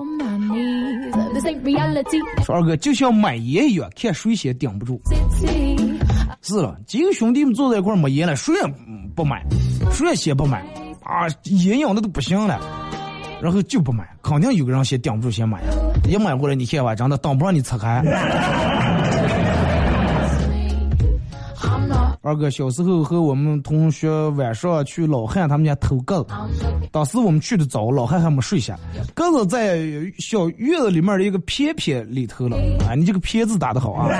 [2.43, 5.01] 说二哥就像买烟一样，看谁先顶不住。
[6.41, 8.63] 是了，几个兄弟们坐在一块没烟了，谁也
[9.15, 9.45] 不买，
[9.93, 10.65] 谁也先不买
[11.03, 12.59] 啊，烟瘾的都不行了。
[13.45, 15.69] 然后就不买，肯定有个人先顶不住先买呀，
[16.09, 18.03] 一买过来你看吧，真的挡不让你拆开。
[22.23, 26.29] 二哥小时候和我们同学晚上去老汉他们家偷鸽子，
[26.91, 28.79] 当时我们去的早，老汉还没睡下，
[29.13, 29.79] 鸽子在
[30.19, 32.57] 小院子里面的一个片片里头了。
[32.89, 34.09] 啊，你这个偏字打的好啊！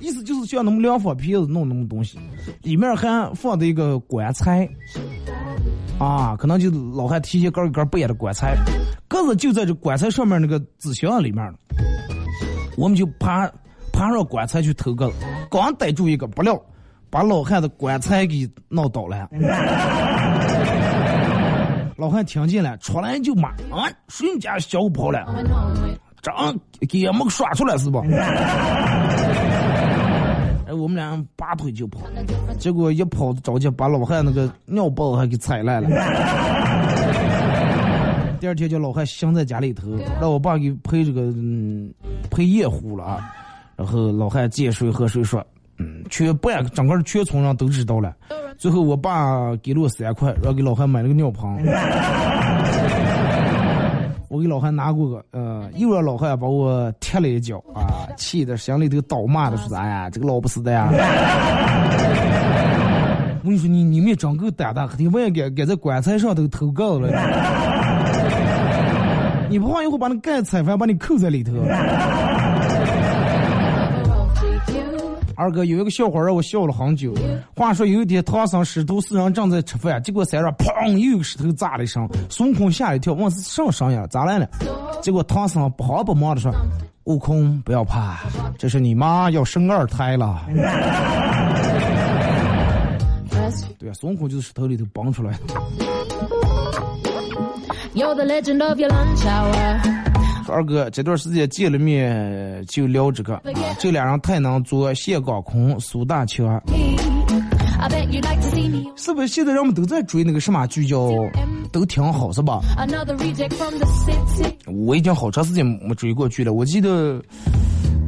[0.00, 2.18] 意思就是像那么两方片子弄那么东西，
[2.62, 4.66] 里面还放的一个棺材。
[5.98, 8.54] 啊，可能就老汉提前根一根不严的棺材，
[9.08, 11.54] 鸽子就在这棺材上面那个纸箱里面了。
[12.76, 13.50] 我们就爬
[13.92, 15.16] 爬上棺材去偷鸽子，
[15.50, 16.56] 刚逮住一个，不料
[17.10, 19.28] 把老汉的棺材给闹倒了。
[21.98, 25.26] 老汉听见了，出来就骂：“啊，谁家小狗跑了？
[26.22, 26.30] 这
[26.86, 28.00] 给俺们耍出来是吧？”
[30.68, 32.00] 哎，我们俩拔腿就跑，
[32.58, 35.88] 结果一跑着急，把老汉那个尿包还给踩烂了。
[38.38, 39.88] 第二天叫老汉醒在家里头，
[40.20, 41.90] 让我爸给配这个嗯
[42.30, 43.34] 赔夜壶了啊。
[43.76, 45.42] 然后老汉见水喝水说，
[45.78, 48.14] 嗯，全半整个全村人都知道了。
[48.58, 51.48] 最后我爸给了我三块，然后给老汉买了个尿盆。
[54.28, 60.10] 我给老汉拿过个，呃，又让老汉把我踢了一脚啊，气的心里头倒骂的说啥呀？
[60.10, 60.88] 这个老不死的呀！
[63.42, 67.08] 我跟你说，你你们长够胆大，肯定万敢敢在棺材上头投稿了。
[69.48, 71.52] 你不怕一会把那盖踩翻，把你扣在里头？
[75.38, 77.14] 二哥有一个笑话让我笑了很久。
[77.54, 84.06] 话说有一天，唐僧师徒四人正在吃饭，结果山上砰又有个石头砸了一声，孙悟空吓一跳，问是什么声音？
[84.10, 84.48] 咋来了？
[85.00, 86.52] 结果唐僧不慌不忙的说
[87.04, 88.18] ：“悟空不要怕，
[88.58, 90.44] 这是你妈要生二胎了。
[93.78, 95.38] ”对啊，孙悟空就是石头里头蹦出来的。
[100.50, 103.40] 二哥，这段时间见了面就聊这个，
[103.78, 106.60] 这俩人太能做，谢广坤、苏大强，
[108.96, 110.96] 是不是现在人们都在追那个什么剧叫
[111.70, 112.60] 《都挺好》是吧？
[114.66, 116.52] 我已经好长时间没追过剧了。
[116.52, 117.22] 我记得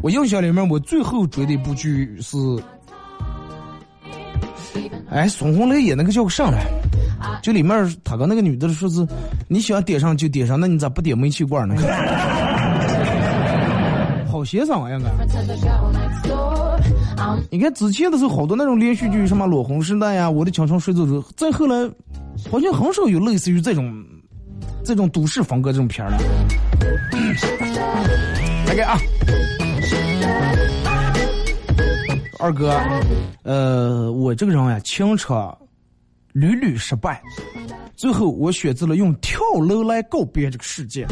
[0.03, 2.37] 我印象里面，我最后追的一部剧是，
[5.11, 6.67] 哎，孙红雷演那个叫个啥来？
[7.43, 9.07] 就里面他跟那个女的说是，
[9.49, 11.75] 你喜欢点上就点上，那你咋不点煤气罐呢？
[14.31, 15.11] 好协商啊，应该。
[17.51, 21.75] 你看之前的时候，好多那种连续剧，什么《裸红时代》呀，《我的青春水走走》，再后来
[22.51, 23.93] 好像很少有类似于这种
[24.85, 26.19] 这种都市风格这种片儿了。
[28.67, 28.97] 来给啊，
[32.39, 32.81] 二哥，
[33.43, 35.53] 呃，我这个人呀，情车。
[36.33, 37.21] 屡屡失败，
[37.97, 41.07] 最后我选择了用跳楼来告别这个世界。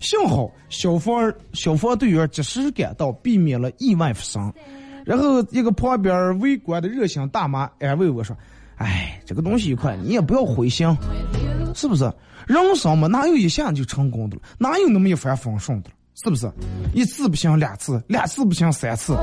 [0.00, 4.52] 幸好消防消防队员及时赶到，避免了意外发生。
[5.04, 8.36] 然后一个旁边围观的热心大妈安慰我说
[8.76, 10.86] ：“哎，这个东西一块，你也不要灰心，
[11.74, 12.12] 是不是？
[12.46, 14.36] 人生嘛，哪有一下就成功的？
[14.58, 15.90] 哪有那么一帆风顺的？
[16.14, 16.50] 是不是？
[16.92, 19.16] 一次不行，两次，两次不行，三次。”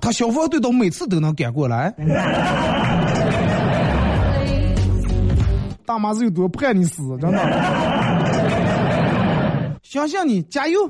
[0.00, 1.94] 他消防队都每次都能赶过来，
[5.86, 7.38] 大妈子有多怕你死，真的。
[9.82, 10.80] 相信你，加油！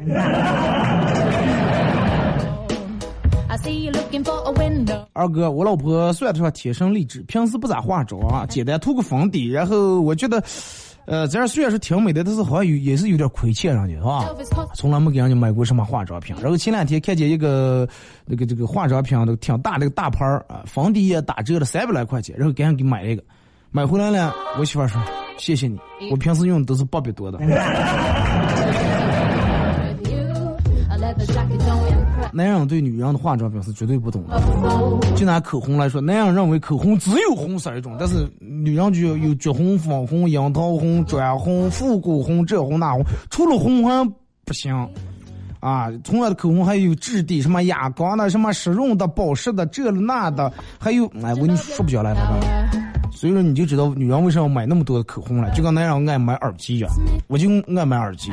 [5.13, 10.43] 二哥，我老婆算得上天生丽质，平时不咋化妆，简单涂个粉底，然后我觉得。
[11.07, 14.67] 呃，这样虽然是挺美的，但是好像有也是有点亏欠人家，是吧？
[14.75, 16.35] 从来没给人家买过什么化妆品。
[16.41, 17.89] 然后前两天看见一个
[18.25, 23.23] 那个这个化妆品都挺大的个大牌儿啊，粉底液打折了三百来块钱，然后赶紧给买了一个。
[23.71, 25.03] 买回来了，我媳妇说
[25.37, 25.79] 谢谢你，
[26.11, 27.39] 我平时用的都是八百多的。
[32.33, 34.41] 男人对女人的化妆品是绝对不懂的。
[35.17, 44.05] 就拿口红来说，男人认为口红只有红色一种，但是女人就有橘红、粉红、樱桃红、砖红、复古红，这红那红，除了红还
[44.45, 44.75] 不行。
[45.61, 52.84] 啊，同样的口红还有质地，什么哑光的，什么湿润的、保湿的，这那的，还有哎，我跟你说不下来了。
[53.15, 56.91] 所以说你就知道女人为什么买那么多的口红了，就跟男人爱买耳机一样，
[57.29, 58.33] 我就爱买耳机。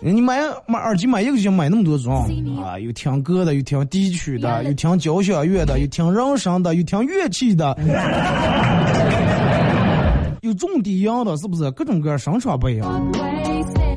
[0.00, 2.24] 你买买耳机买一个就行，买那么多种
[2.62, 7.76] 啊，有听歌的，有听低曲的，有听交响乐的，有听人声的，有听乐器的，
[10.42, 11.70] 有重低音的，是不是？
[11.72, 13.12] 各种各样声场不一样，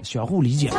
[0.04, 0.70] 相互理解。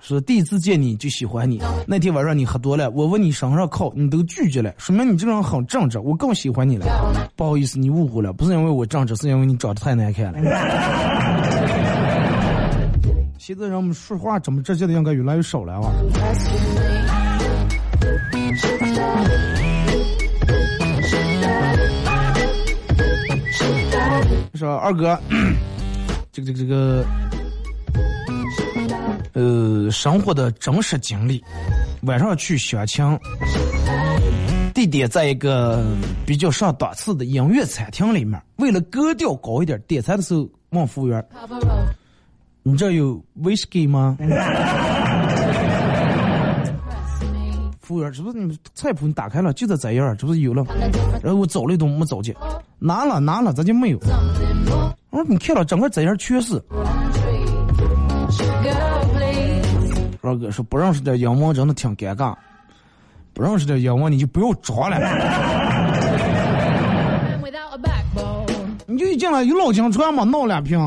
[0.00, 6.86] 说第一次见你就喜欢你，那天晚上你喝多了，我问你身上靠，你都拒绝了，说明你这个人很正直，我更喜欢你了。
[7.36, 10.38] 不好意思，你误会了，不是因为我正直，是因为你长得太难看了。
[13.38, 15.92] 现在人们说话怎么直接的应该越来越少了啊。
[24.54, 25.18] 说二哥。
[26.30, 27.04] 这个这个这个，
[29.32, 31.42] 呃，生活的真实经历。
[32.02, 33.04] 晚上去相亲，
[34.72, 35.84] 地点在一个
[36.24, 38.40] 比较上档次的音乐餐厅里面。
[38.56, 41.24] 为了格调高一点，点餐的时候问服务员
[42.62, 44.16] ：“你这有威士忌吗？
[47.80, 50.62] 服务员，这不是你菜谱你打开了，就在这样，这不是有了？
[51.22, 52.36] 然后我找了一顿没找见，
[52.78, 53.98] 拿了拿了，咱就没有？
[55.10, 56.62] 我说你看了，整个这样全是。
[60.28, 62.34] 二哥说不认识点英文真的挺尴尬，
[63.32, 64.98] 不认识点英文你就不要装了。
[68.86, 70.78] 你就一进来有老江川嘛，闹两瓶，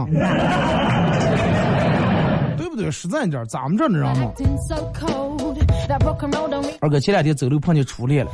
[2.57, 2.89] 对不对？
[2.91, 4.31] 实在点，咱们这你知道吗？
[6.79, 8.31] 二哥前两天走路碰见初恋了，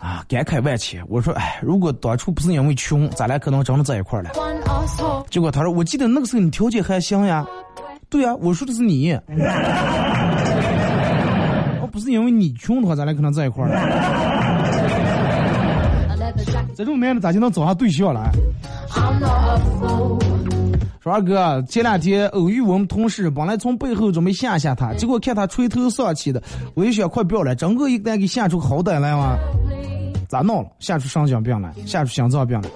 [0.00, 1.02] 啊，感慨万千。
[1.08, 4.30] 我说，哎，如果当初不是因为穷，咱俩可能真的在一块了。
[5.30, 7.46] 结果他说，我记得那个时候你条件还行呀。
[8.10, 9.12] 对啊，我说的是你。
[11.80, 13.70] 哦，不是因为你穷的话，咱俩可能在一块儿。
[16.74, 18.30] 这种男的咋就能找上对象了？
[21.00, 26.42] 说二哥，前两天偶遇我们同事，本来从背后准备吓吓他，结果看他垂头丧气的，
[26.74, 29.36] 我就想快不要了，整个一个给吓出好歹来嘛。
[30.28, 30.68] 咋闹了？
[30.78, 32.68] 吓出神经病来，吓出心脏病来。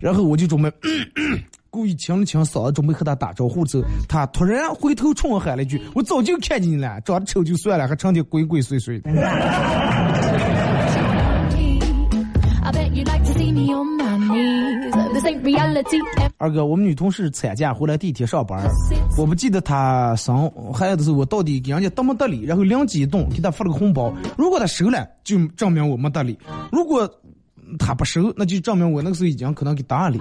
[0.00, 0.72] 然后我就准备。
[1.74, 9.10] 故意清了清嗓子，准备和他打招呼之后，他突然回头冲我喊了一句：“我早就看见你了，长得丑就算了，还成天鬼鬼祟祟的。”
[16.38, 18.64] 二哥，我们女同事产假回来第一天上班，
[19.18, 24.14] 我不记得她生孩子的时候，我到底给人家得没得理，然后灵机一动，给她发了个红包。
[24.36, 26.34] 如果她收了，就证明我没得理；
[26.70, 27.08] 如果
[27.78, 30.20] 他不收，那就证明我那个时候已经可能给打理。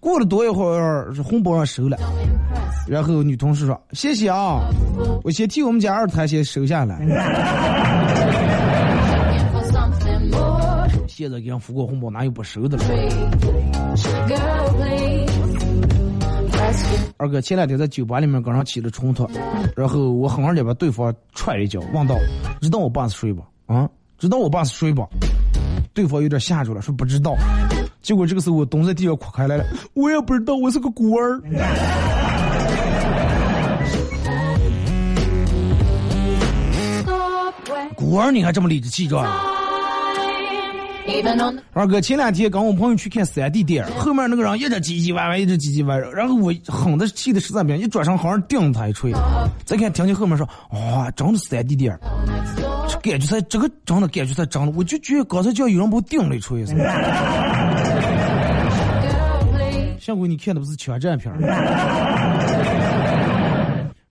[0.00, 1.96] 过了多一会儿，红包上收了，
[2.88, 4.60] 然后女同事说：“谢谢啊，
[5.22, 6.98] 我先替我们家二胎先收下来。
[11.06, 12.84] ”现在给人付过红包，哪有不收的了？
[17.18, 19.28] 二哥前两天在酒吧里面跟人起了冲突，
[19.76, 22.16] 然后我狠狠的把对方踹了一脚，问道
[22.60, 23.44] ：“知道我爸是谁不？
[23.72, 23.88] 啊，
[24.18, 25.06] 知道我爸是谁不？”
[25.94, 27.34] 对方有点吓住了，说不知道。
[28.00, 29.64] 结果这个时候我蹲在地上哭开来了，
[29.94, 31.40] 我也不知道，我是个孤儿。
[37.94, 39.24] 孤儿你还这么理直气壮？
[41.72, 49.12] 二哥前两天跟我朋友去看三 D 电影，后面那个人一直唧唧歪歪，一直唧唧歪歪，然后我狠的气的实在不行，一转身好像顶他一锤。
[49.64, 51.98] 再看听见后面说，哇，真的三 D 电影。
[53.00, 56.74] 感觉才这个真的感觉才真的，我就觉得刚才叫有人把我顶了一锤子。
[60.00, 61.32] 幸亏你看的不是枪战片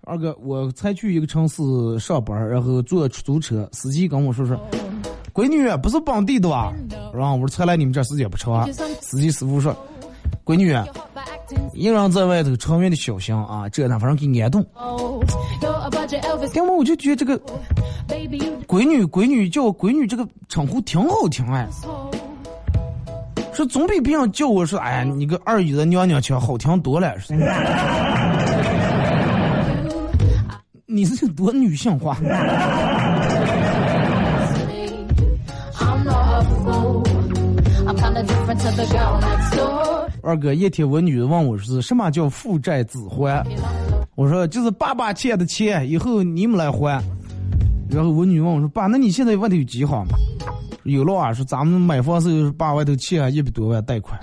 [0.04, 1.62] 二哥，我才去一个城市
[2.00, 4.58] 上班，然后坐出租车，司机跟我说说
[5.34, 6.74] ：“闺女，不是本地的吧？”
[7.14, 8.68] 然后我说：“才来你们这时间不长。”
[9.02, 9.76] 司机师傅说
[10.44, 10.74] ：“闺女，
[11.74, 14.66] 一个人在外头，长远的小心啊，这那反正给安动。”
[16.56, 17.40] 要么我就觉得这个
[18.68, 21.68] 闺女闺女叫我闺女这个称呼挺好听哎，
[23.54, 27.14] 说总比别人叫我说哎呀你个二姨的娘娘腔好听多了。
[30.86, 32.18] 你是多女性化。
[40.24, 43.44] 二哥，一天我女儿问我是什么叫父债子还。
[44.16, 47.02] 我说就是爸爸欠的钱，以后你们来还。
[47.90, 50.14] 然后我女问我说：“爸，那你现在外头有几房吗？”
[50.84, 54.20] 有了啊，说咱们买房是爸外头欠一百多万贷款。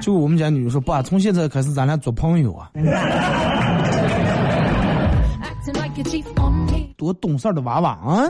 [0.00, 2.70] 就我们家女说：“爸，从现在开始咱俩做朋友啊。”
[6.96, 8.28] 多懂事的娃娃啊！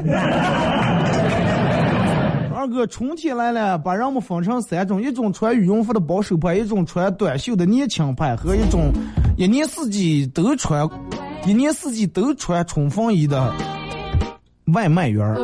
[2.71, 8.93] 二哥，春天来了，把人们分成三种：一种穿羽绒服的保守派，一种穿短袖的年轻派，和一种
[9.37, 10.89] 一年四季都穿
[11.45, 13.53] 一年四季都穿冲锋衣的
[14.73, 15.37] 外卖员。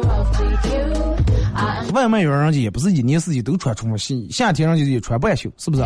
[1.92, 5.82] 外卖员人家也不是一年四季都穿冲锋衣，夏天人家也穿半袖，是不是？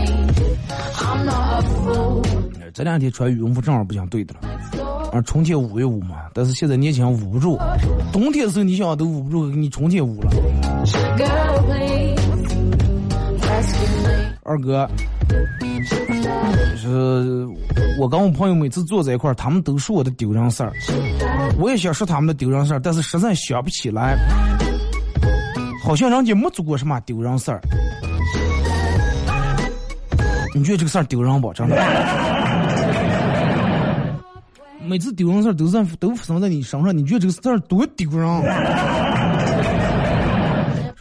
[2.74, 4.41] 这两天穿羽绒服正好不想对的了。
[5.11, 7.59] 啊，春天捂一捂嘛，但是现在年轻捂不住，
[8.12, 10.30] 冬天的时候你想都捂不住，给你春天捂了。
[14.43, 14.88] 二哥，
[16.76, 17.47] 是
[17.99, 20.72] 我跟我朋友每次坐在一块儿，他们都说我的丢人事儿，
[21.57, 24.16] 我也想说他们的丢人事儿，但是实在想不起来，
[25.84, 27.61] 好像人家没做过什么丢人事儿。
[30.53, 31.53] 你觉得这个事儿丢人不？
[31.53, 31.76] 真的？
[34.84, 38.26] 每次丢人事儿都在都发生在你身上，你觉得这个事儿多丢人？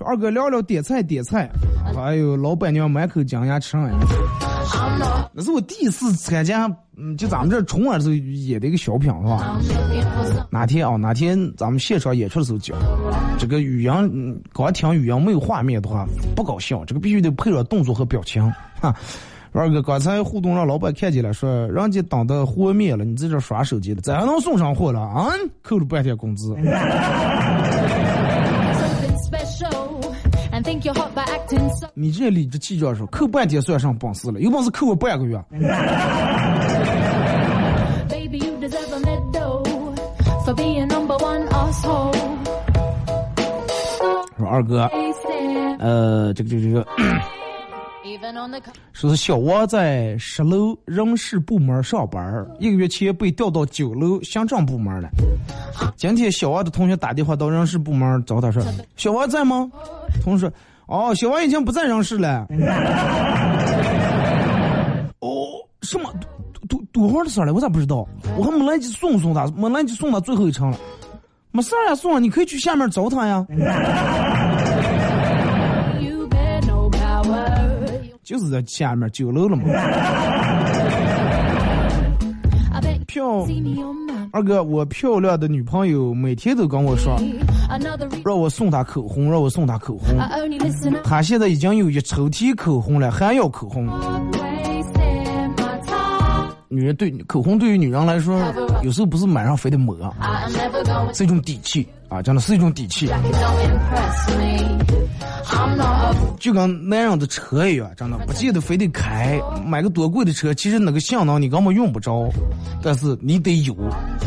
[0.10, 1.48] 二哥聊聊点菜点菜，
[1.96, 3.78] 还有老板娘满口讲牙吃。
[5.32, 9.60] 那是我第一次参加，嗯，就咱们这春晚时候演的一个小品，是吧？
[10.50, 10.96] 哪天啊？
[10.96, 12.76] 哪天咱们现场演出的时候讲，
[13.38, 18.52] 这个语音，嗯，光听语音没有画面的话不搞笑，这个必须得配上动作和表情，
[18.82, 18.92] 哈。
[19.52, 25.28] 二哥，刚才互动让老板看见了，说人家等的货灭了，你在这耍手机了，咋还能送上货了啊？
[25.62, 26.56] 扣了半天工资。
[31.94, 35.42] 你这理直气壮说扣半天算上本事了，有本事扣我半个月。
[44.38, 44.90] 说二哥，
[45.80, 46.86] 呃，这个这个这个。
[48.94, 55.10] 说是小王在十楼人事部门上班，一个月前被调到九楼行政部门了。
[55.96, 58.64] 今天小王的同学打电话到人事部门找他说
[58.96, 59.70] ：“小王在吗？”
[60.24, 60.52] 同事
[60.88, 62.48] ：“哦，小王已经不在人事了。
[65.20, 65.48] ”哦，
[65.82, 66.12] 什么？
[66.68, 67.54] 多多多会的事了？
[67.54, 68.08] 我咋不知道？
[68.38, 70.78] 我还没来及送送他，没来及送他最后一程了。
[71.52, 73.46] 没事呀，送了，你可以去下面找他呀。
[78.30, 79.64] 就是在下面九楼了嘛。
[83.08, 83.44] 漂
[84.32, 87.20] 二哥，我漂亮的女朋友每天都跟我说，
[88.24, 90.16] 让我送她口红，让我送她口红。
[91.04, 93.88] 她现在已经有一抽屉口红了，还要口红。
[96.72, 98.40] 女人对口红对于女人来说，
[98.84, 99.98] 有时候不是买上非得抹，
[101.16, 103.10] 是一种底气啊，真的是一种底气。
[106.40, 112.30] 就跟男人的车一样，真的不见得非得开，买个多贵的车，其实那个性能你根本用不着，
[112.84, 113.76] 但是你得有，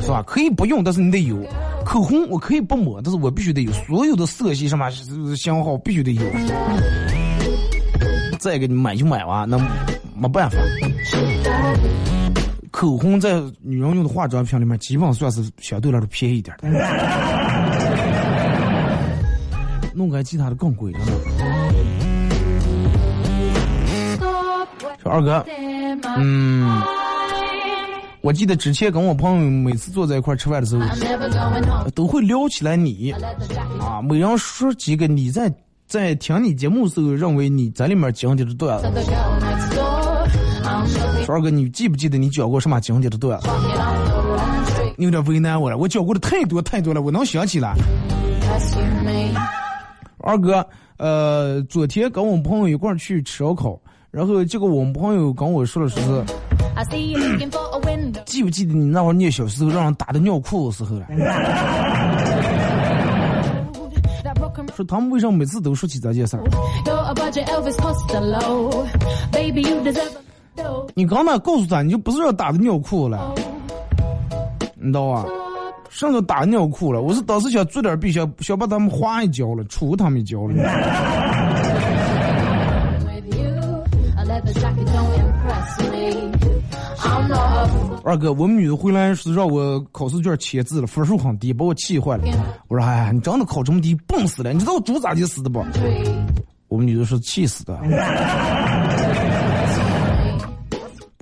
[0.02, 0.20] 是吧？
[0.26, 1.38] 可以不用，但是你得有。
[1.84, 4.90] 口红我可以不抹，但是我必须得有，所有的色系什么
[5.36, 6.22] 型号必须得有。
[8.40, 9.56] 再给，你买就买完，那
[10.16, 10.58] 没办法。
[12.72, 16.68] 口红在女人用的化妆品里面，基本算是相对来说便宜一点的。
[19.94, 20.98] 弄个其他的更贵了。
[25.02, 25.44] 说二哥，
[26.16, 26.82] 嗯，
[28.22, 33.12] 我记得之前跟我朋友每次坐在一块吃饭的时候，都会聊起来你，
[33.80, 35.52] 啊，每人说几个你在
[35.86, 38.88] 在听你节目时候认为你在里面讲的段子。
[41.32, 43.48] 二哥，你记不记得你讲过什么经典的段子？
[44.98, 47.74] 你有点为难我了，我讲过的太多太多了，我能想起来。
[50.18, 50.62] 二哥，
[50.98, 53.80] 呃，昨天跟我们朋友一块去吃烧烤，
[54.10, 55.98] 然后结果我们朋友跟我说的是，
[58.26, 61.06] 记不记得你那会儿念小时候让人打的尿裤的时候了？
[64.76, 66.42] 说他们为什么每次都说起这件事儿？
[70.94, 73.34] 你刚才告诉他，你就不是要打的尿裤了，
[74.74, 75.24] 你知道吧？
[75.88, 80.54] 上次打尿裤了，我是当时想做点弊，想想把他们划一脚了，杵他们一脚了。
[88.04, 92.24] 二哥，我们女的回来是让我考试卷签字了，分数很低，把我气坏了。
[92.68, 94.52] 我说，哎，你真的考这么低，笨死了！
[94.52, 95.62] 你知道我猪咋地死的不？
[96.68, 97.78] 我们女的说气死的。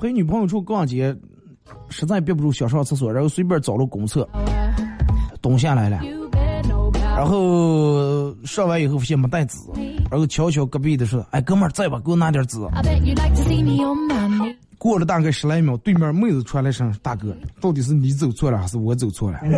[0.00, 1.14] 陪女朋友出逛街，
[1.90, 4.26] 实在憋不住想上厕所，然后随便找了公厕，
[5.42, 6.00] 蹲下来了，
[7.02, 9.58] 然后上完以后发现没带纸，
[10.10, 12.00] 然后悄悄隔壁的说：“哎，哥们儿在吧？
[12.02, 12.56] 给我拿点纸。”
[14.78, 19.38] 过了大概十来秒，对面妹子传来声：“大哥，到底是你走错了还是我走错了？”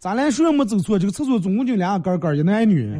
[0.00, 2.96] 咱俩谁也没走错，这个厕所总共就两个杆儿，一男一女。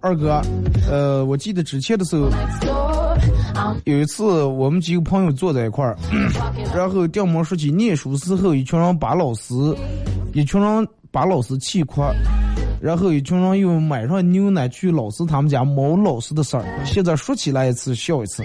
[0.00, 0.40] 二哥，
[0.88, 2.28] 呃，我记得之前的时候，
[3.84, 5.96] 有一次我们几个朋友坐在一块儿，
[6.74, 9.54] 然后掉毛说起念书时候，一群人把老师，
[10.32, 12.02] 一群人把老师气哭，
[12.80, 16.64] 然后一群人又买上牛奶去老师他们家猫老师的事儿。
[16.84, 18.44] 现在说起来一次笑一次。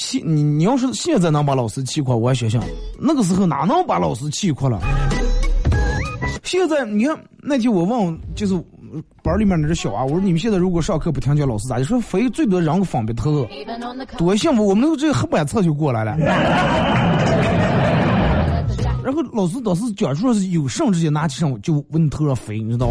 [0.00, 2.62] 现你你要是现在能把老师气哭，我还想想，
[2.98, 4.80] 那个时候哪能把老师气哭了？
[6.42, 8.54] 现在你看那天我问，就是
[9.22, 13.46] 班里面那只小娃，我说你们现在如果上课不听讲，老师咋就说非最多让个方便头，
[14.16, 14.66] 多幸福！
[14.66, 16.16] 我们那个这黑板册就过来了。
[19.04, 22.88] 然后老师当时讲出来是有甚直接拿起上就往你头上飞，你知道。